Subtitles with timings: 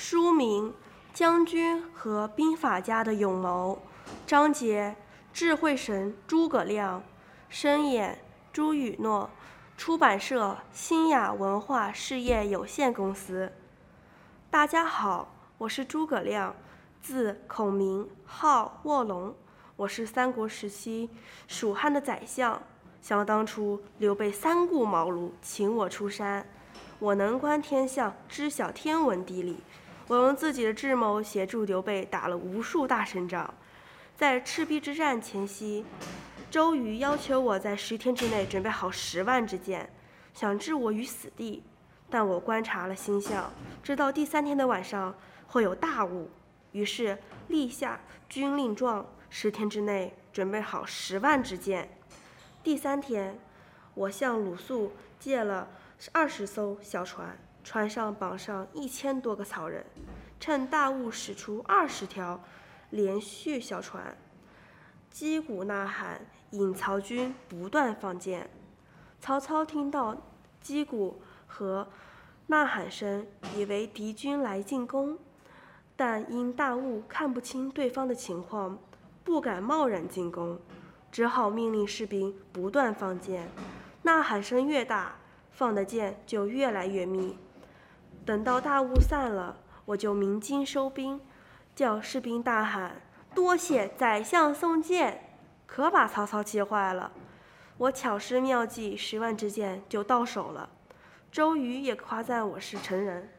[0.00, 0.70] 书名
[1.12, 3.82] 《将军和兵法家的勇谋》，
[4.28, 4.94] 章节
[5.32, 7.02] 智慧神诸葛亮，
[7.48, 8.16] 声演
[8.52, 9.28] 朱雨诺，
[9.76, 13.52] 出版社新雅文化事业有限公司。
[14.48, 16.54] 大家好，我是诸葛亮，
[17.02, 19.34] 字孔明，号卧龙，
[19.74, 21.10] 我是三国时期
[21.48, 22.62] 蜀汉的宰相。
[23.02, 26.46] 想当初，刘备三顾茅庐请我出山，
[27.00, 29.56] 我能观天象，知晓天文地理。
[30.08, 33.52] 我用自己的智谋协助刘备打了无数大胜仗，
[34.16, 35.84] 在赤壁之战前夕，
[36.50, 39.90] 周瑜要求我在十天之内准备好十万支箭，
[40.32, 41.62] 想置我于死地。
[42.08, 43.52] 但我观察了星象，
[43.82, 45.14] 知道第三天的晚上
[45.46, 46.30] 会有大雾，
[46.72, 47.18] 于是
[47.48, 51.90] 立下军令状，十天之内准备好十万支箭。
[52.62, 53.38] 第三天，
[53.92, 55.68] 我向鲁肃借了
[56.12, 57.36] 二十艘小船。
[57.68, 59.84] 船上绑上一千多个曹人，
[60.40, 62.42] 趁大雾驶出二十条
[62.88, 64.16] 连续小船，
[65.10, 66.18] 击鼓呐喊，
[66.52, 68.48] 引曹军不断放箭。
[69.20, 70.16] 曹操听到
[70.62, 71.86] 击鼓和
[72.46, 75.18] 呐喊声，以为敌军来进攻，
[75.94, 78.78] 但因大雾看不清对方的情况，
[79.22, 80.58] 不敢贸然进攻，
[81.12, 83.46] 只好命令士兵不断放箭。
[84.04, 85.16] 呐喊声越大，
[85.50, 87.36] 放的箭就越来越密。
[88.28, 91.18] 等到大雾散了，我就鸣金收兵，
[91.74, 93.00] 叫士兵大喊
[93.34, 95.32] ：“多谢宰相送箭！”
[95.64, 97.10] 可把曹操气坏了。
[97.78, 100.68] 我巧施妙计，十万支箭就到手了。
[101.32, 103.30] 周瑜也夸赞我是成人。